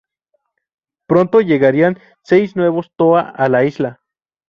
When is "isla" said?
3.65-4.01